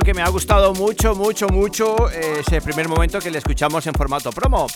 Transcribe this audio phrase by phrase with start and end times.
[0.00, 4.30] que me ha gustado mucho, mucho, mucho ese primer momento que le escuchamos en formato
[4.30, 4.66] promo.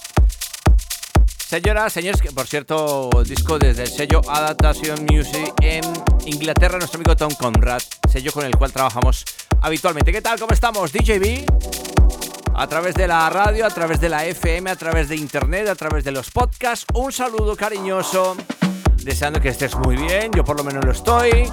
[1.38, 5.82] Señoras, señores, que por cierto, disco desde el sello Adaptation Music en
[6.26, 9.24] Inglaterra, nuestro amigo Tom Conrad, sello con el cual trabajamos
[9.62, 10.12] habitualmente.
[10.12, 10.38] ¿Qué tal?
[10.38, 10.92] ¿Cómo estamos?
[10.92, 11.46] DJB,
[12.54, 15.76] a través de la radio, a través de la FM, a través de internet, a
[15.76, 16.84] través de los podcasts.
[16.94, 18.36] Un saludo cariñoso,
[18.96, 21.50] deseando que estés muy bien, yo por lo menos lo estoy.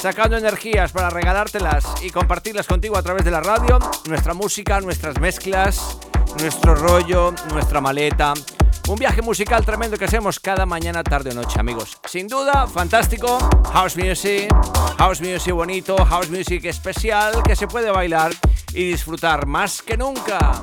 [0.00, 5.20] Sacando energías para regalártelas y compartirlas contigo a través de la radio, nuestra música, nuestras
[5.20, 5.98] mezclas,
[6.38, 8.32] nuestro rollo, nuestra maleta.
[8.88, 11.98] Un viaje musical tremendo que hacemos cada mañana, tarde o noche, amigos.
[12.06, 13.38] Sin duda, fantástico.
[13.74, 14.48] House music,
[14.96, 18.32] house music bonito, house music especial que se puede bailar
[18.72, 20.62] y disfrutar más que nunca.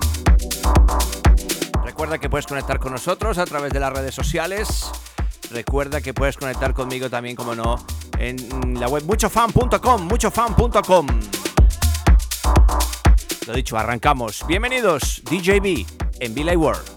[1.86, 4.90] Recuerda que puedes conectar con nosotros a través de las redes sociales.
[5.52, 7.86] Recuerda que puedes conectar conmigo también, como no,
[8.20, 11.08] en la web muchofan.com, muchofan.com.
[13.48, 14.46] Lo dicho, arrancamos.
[14.48, 15.86] Bienvenidos, DJB
[16.20, 16.97] en Billy World.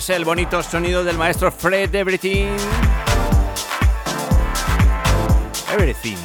[0.00, 2.56] Es el bonito sonido del maestro Fred Everything.
[5.70, 6.16] Everything.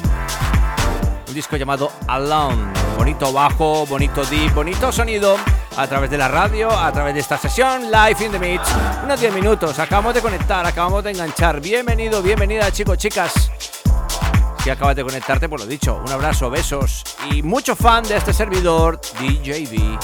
[1.28, 2.72] Un disco llamado Alone.
[2.96, 5.36] Bonito bajo, bonito deep, bonito sonido.
[5.76, 8.66] A través de la radio, a través de esta sesión, Live in the Mix.
[9.04, 9.78] Unos 10 minutos.
[9.78, 11.60] Acabamos de conectar, acabamos de enganchar.
[11.60, 13.50] Bienvenido, bienvenida, chicos, chicas.
[14.64, 18.32] Si acabas de conectarte, por lo dicho, un abrazo, besos y mucho fan de este
[18.32, 19.98] servidor, DJB.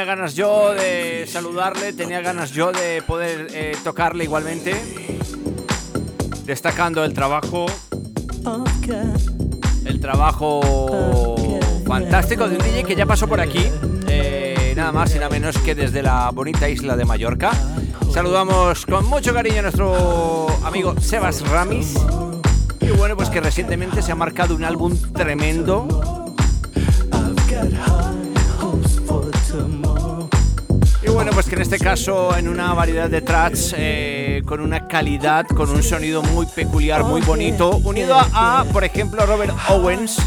[0.00, 4.74] Tenía ganas yo de saludarle, tenía ganas yo de poder eh, tocarle igualmente,
[6.46, 7.66] destacando el trabajo,
[9.84, 13.62] el trabajo fantástico de un DJ que ya pasó por aquí,
[14.08, 17.50] eh, nada más y nada menos que desde la bonita isla de Mallorca.
[18.10, 21.94] Saludamos con mucho cariño a nuestro amigo Sebas Ramis.
[22.80, 25.86] Y bueno, pues que recientemente se ha marcado un álbum tremendo.
[31.12, 35.46] Bueno, pues que en este caso en una variedad de tracks eh, con una calidad,
[35.46, 40.18] con un sonido muy peculiar, muy bonito, unido a, por ejemplo, Robert Owens.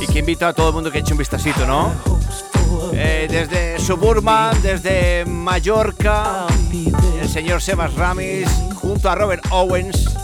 [0.00, 1.92] Y que invita a todo el mundo que eche un vistacito, ¿no?
[2.92, 6.46] Eh, desde Suburban, desde Mallorca,
[7.20, 10.15] el señor Sebas Ramis, junto a Robert Owens.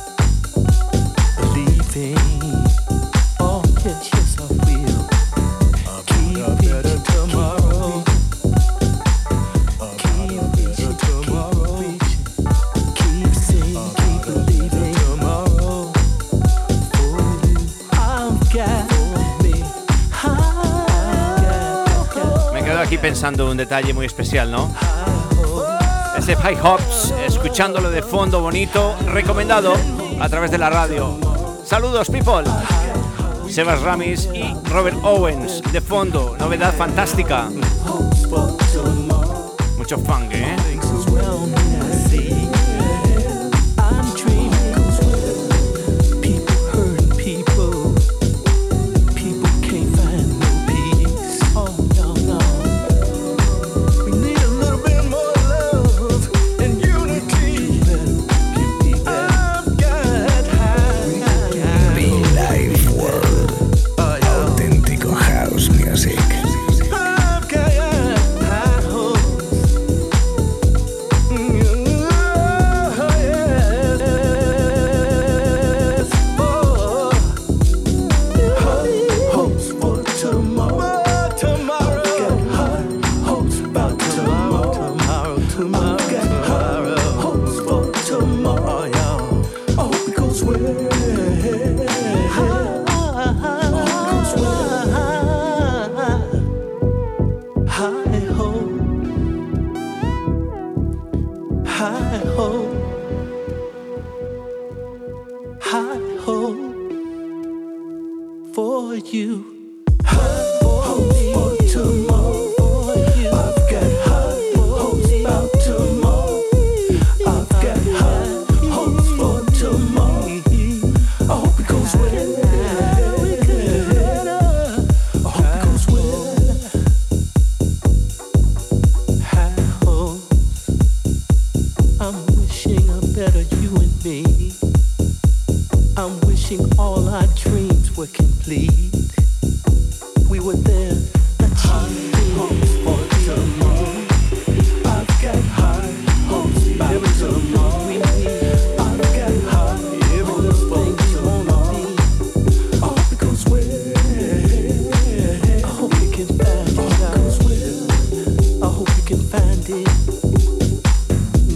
[23.03, 24.73] Pensando un detalle muy especial, ¿no?
[26.17, 29.75] Ese High Hops, escuchándolo de fondo bonito, recomendado
[30.21, 31.19] a través de la radio.
[31.65, 32.45] Saludos, people.
[33.51, 37.49] Sebas Ramis y Robert Owens, de fondo, novedad fantástica.
[39.77, 40.57] Mucho funk, ¿eh?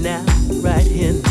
[0.00, 0.24] Now,
[0.62, 1.25] right here.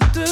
[0.00, 0.31] to do.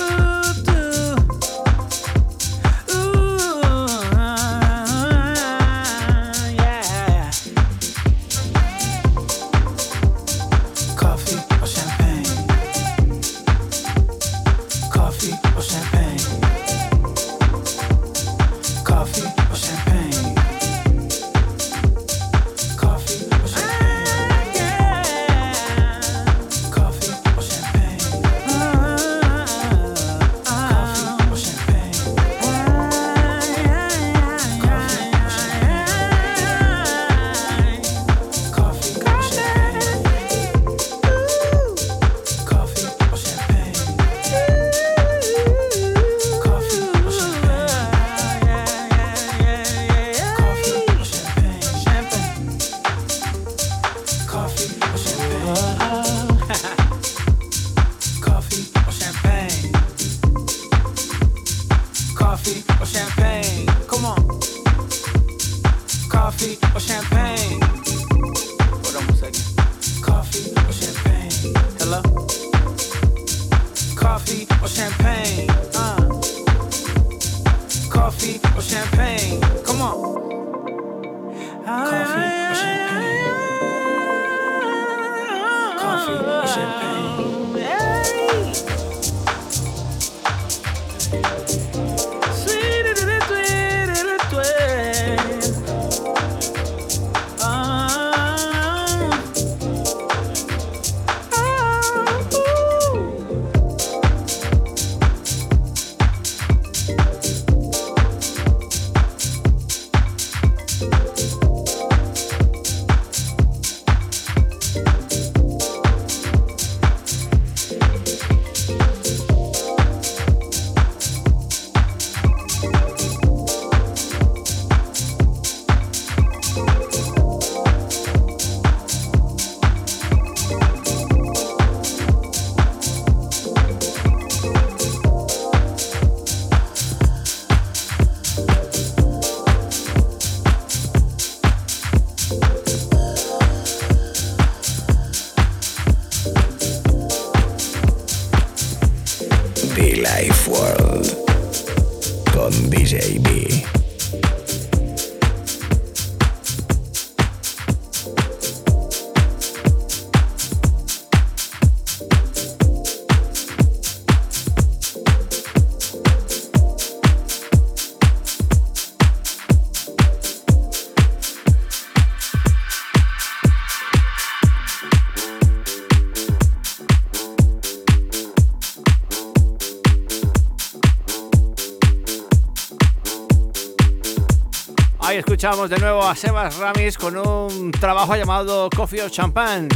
[185.40, 189.68] Escuchamos de nuevo a Sebas Ramis con un trabajo llamado Coffee or Champagne.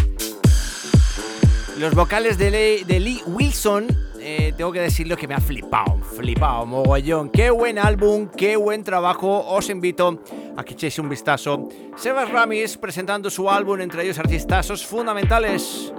[1.78, 3.86] Los vocales de Lee, Wilson,
[4.20, 7.30] eh, tengo que decirlo que me ha flipado, flipado, mogollón.
[7.30, 9.42] Qué buen álbum, qué buen trabajo.
[9.48, 10.20] Os invito
[10.54, 11.70] a que echéis un vistazo.
[11.96, 15.94] Sebas Ramis presentando su álbum, entre ellos artistazos fundamentales.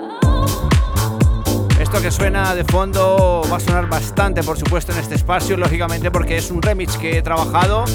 [1.80, 6.12] Esto que suena de fondo va a sonar bastante, por supuesto, en este espacio, lógicamente,
[6.12, 7.86] porque es un remix que he trabajado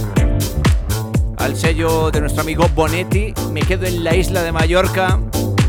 [1.41, 3.32] al sello de nuestro amigo Bonetti.
[3.51, 5.18] Me quedo en la isla de Mallorca.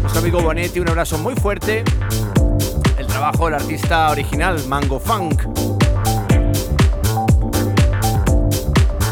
[0.02, 1.84] Nuestro amigo Bonetti, un abrazo muy fuerte.
[2.98, 5.46] El trabajo del artista original, Mango Funk.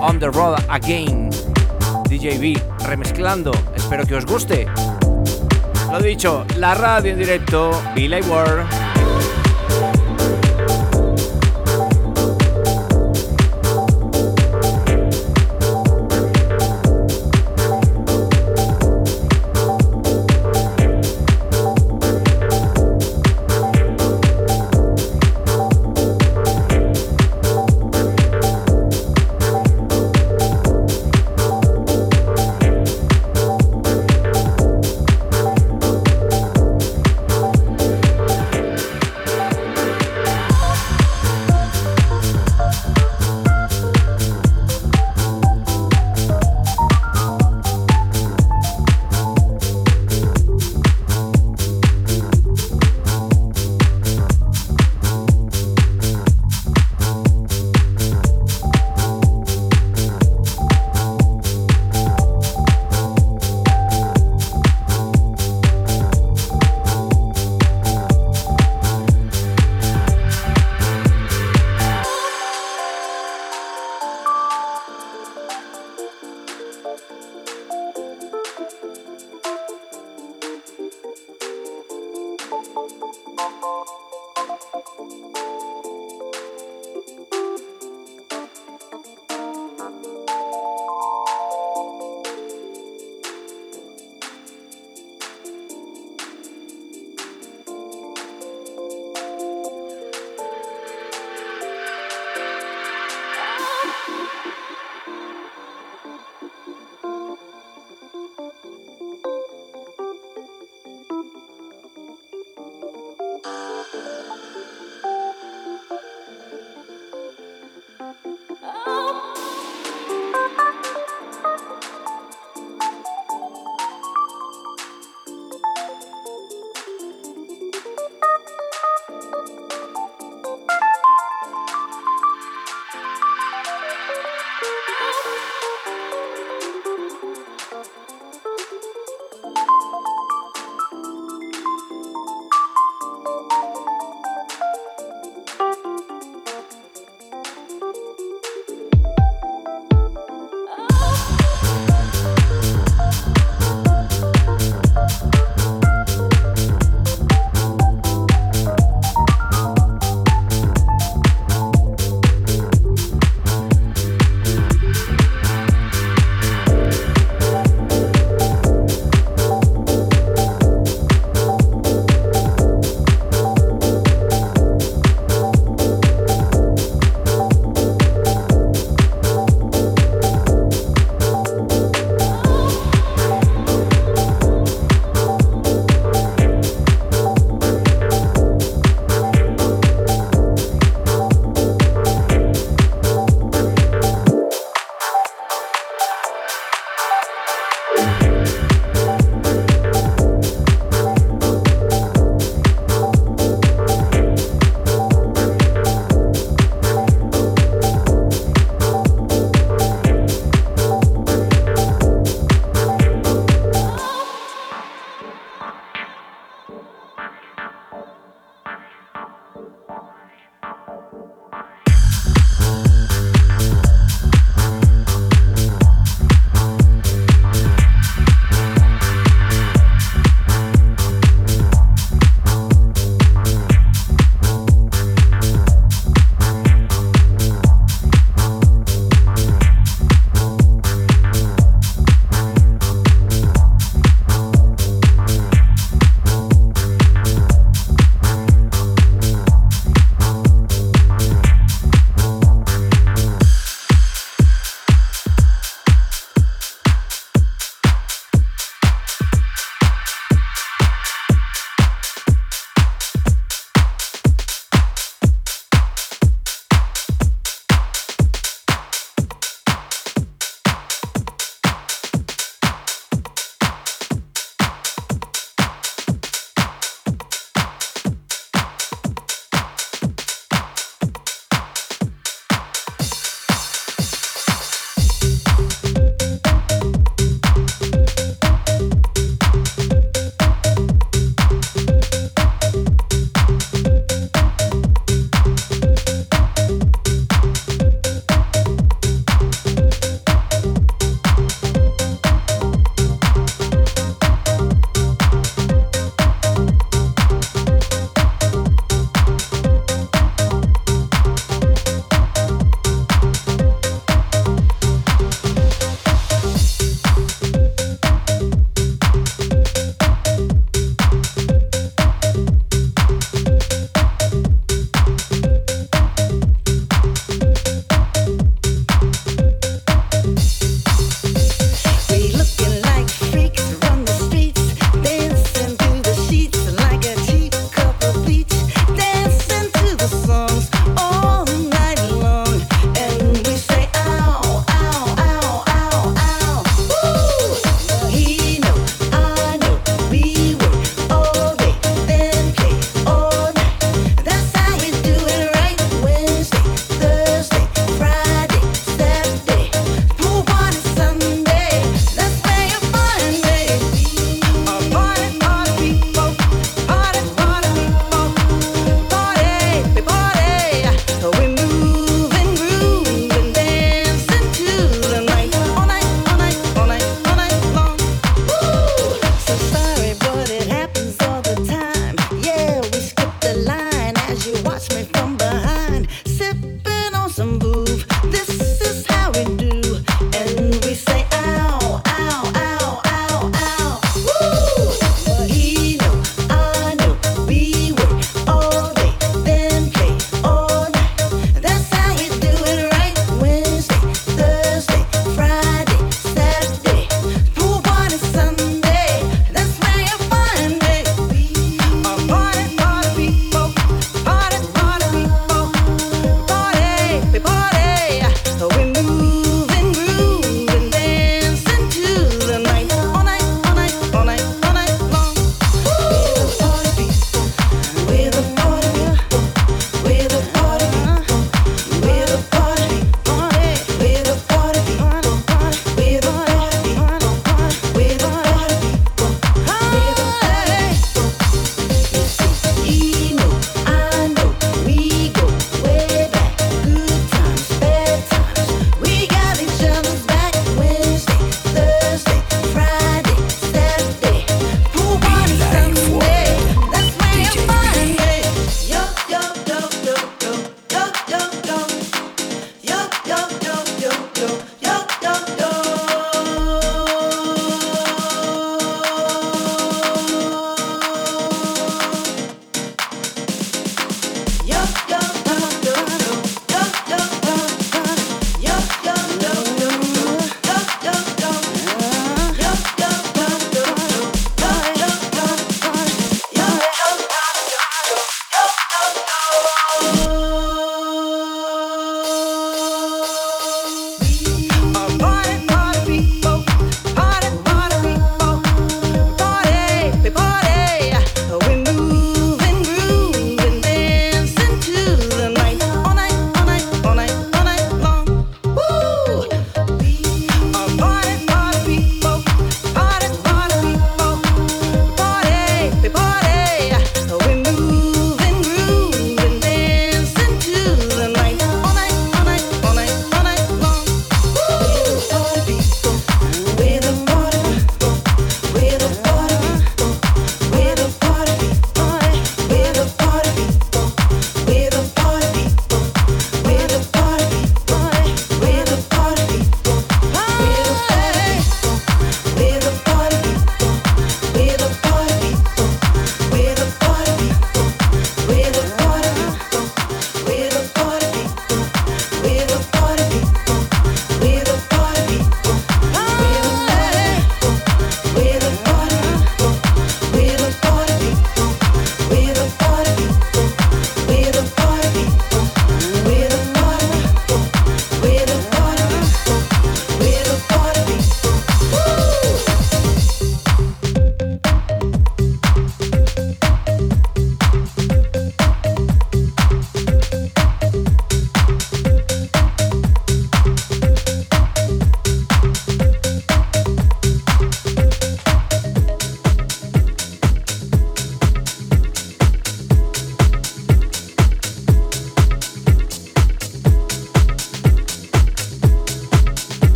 [0.00, 1.30] On the Road Again.
[2.08, 3.50] DJB, remezclando.
[3.74, 4.66] Espero que os guste.
[5.90, 8.83] Lo dicho, la radio en directo, Billy Ward.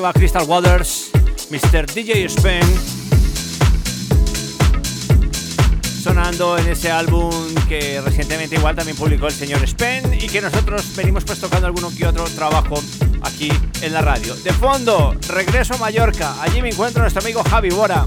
[0.00, 1.10] Diva Crystal Waters,
[1.50, 1.84] Mr.
[1.92, 2.62] DJ Spen,
[6.02, 7.30] sonando en ese álbum
[7.68, 11.92] que recientemente igual también publicó el señor Spen y que nosotros venimos pues tocando alguno
[11.94, 12.82] que otro trabajo
[13.20, 14.34] aquí en la radio.
[14.36, 18.06] De fondo, regreso a Mallorca, allí me encuentro nuestro amigo Javi Bora.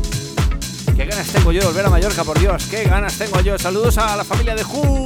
[0.97, 3.59] Qué ganas tengo yo de volver a Mallorca, por Dios, qué ganas tengo yo.
[3.59, 5.05] Saludos a la familia de Who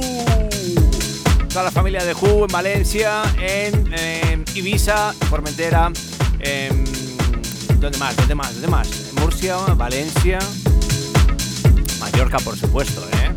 [1.48, 5.90] toda la familia de Who en Valencia, en, Ibiza, Formentera,
[6.40, 6.77] en,
[7.80, 8.16] ¿dónde más?
[8.16, 8.52] ¿Dónde más?
[8.52, 8.88] ¿Dónde más?
[9.20, 10.38] Murcia, Valencia,
[12.00, 13.32] Mallorca, por supuesto, ¿eh?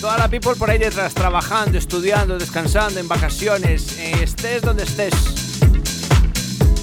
[0.00, 5.14] Toda la people por ahí detrás, trabajando, estudiando, descansando, en vacaciones, eh, estés donde estés.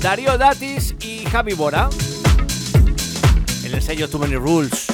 [0.01, 1.89] Darío Datis y Javi Bora,
[3.63, 4.90] el sello Too Many Rules.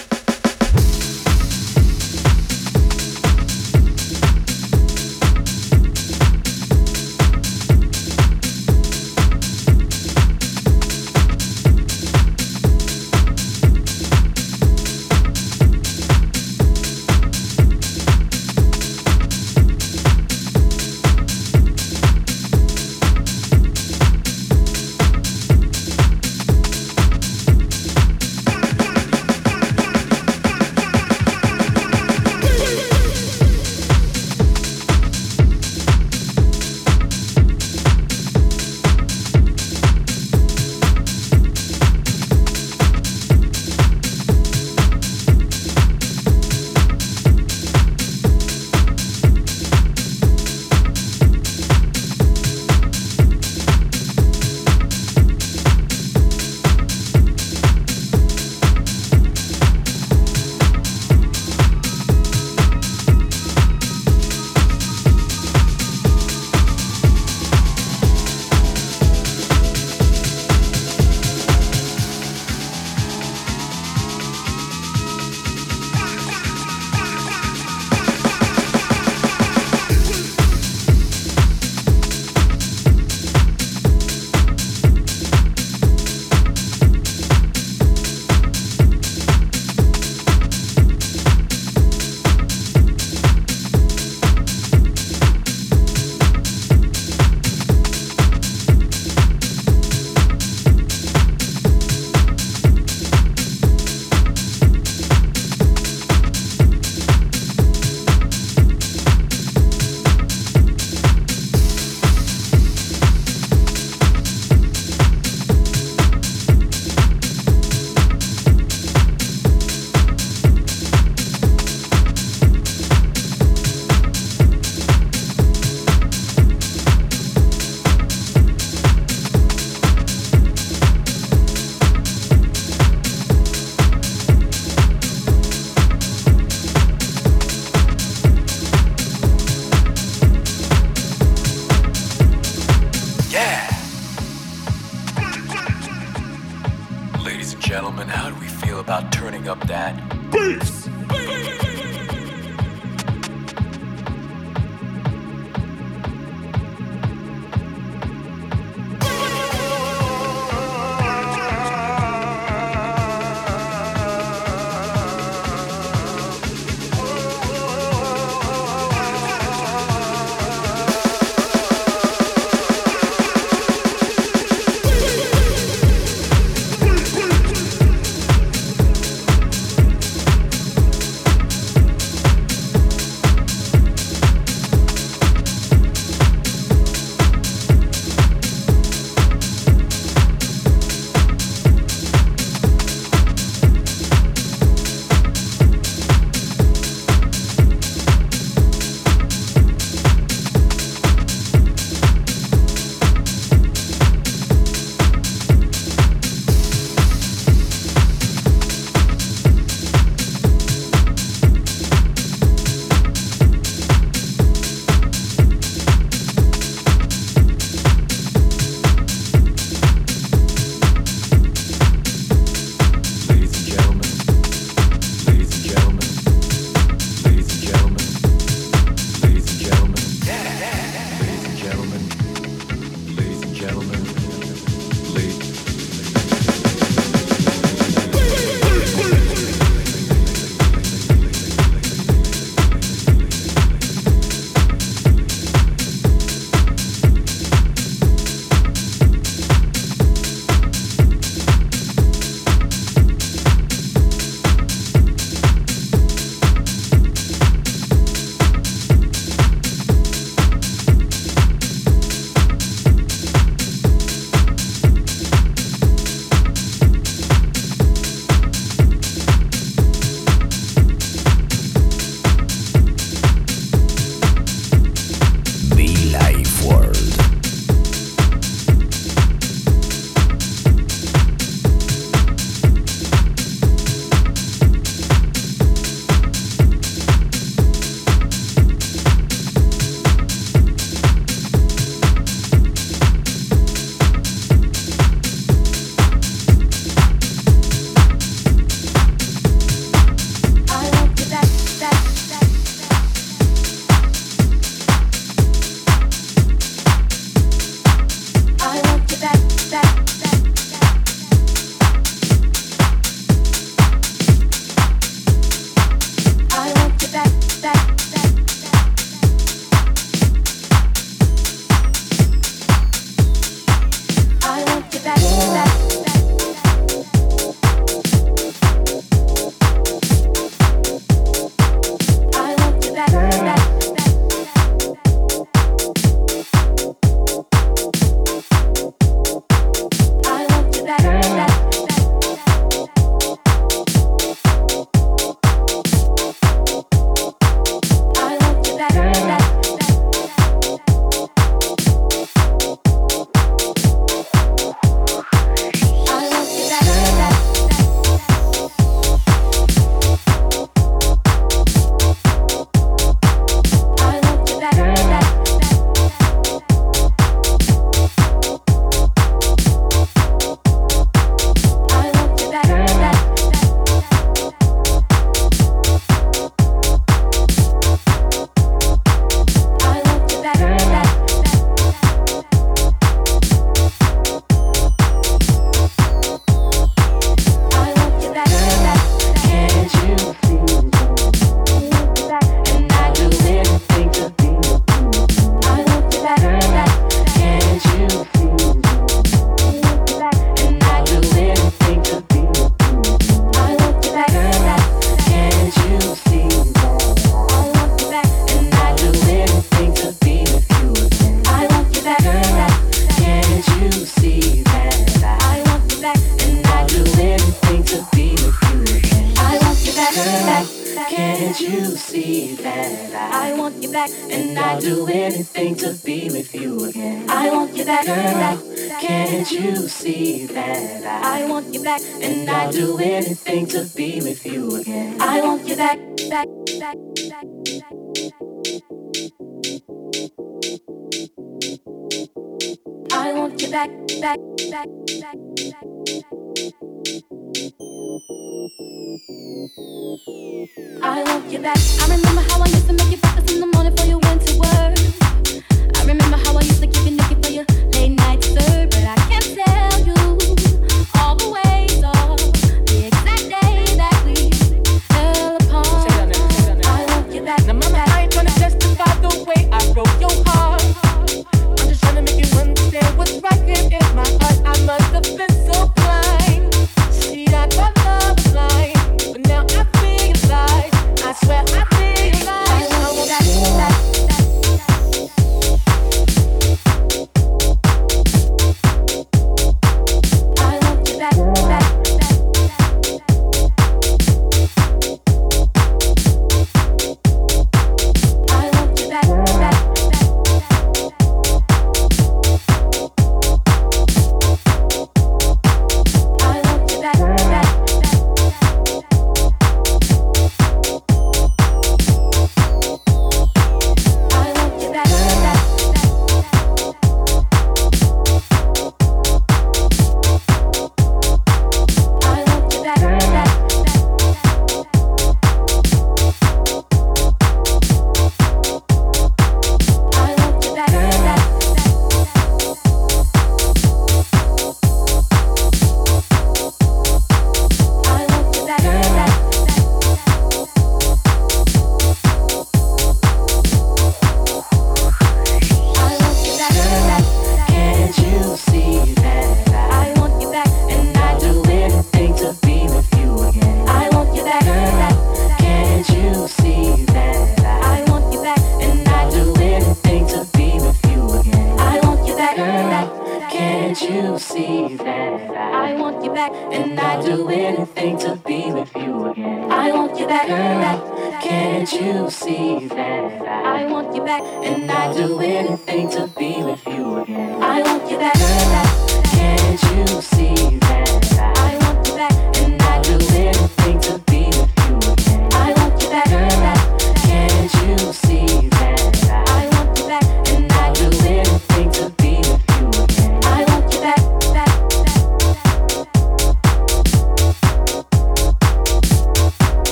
[575.58, 577.62] anything to be with you again.
[577.64, 578.47] I want you back.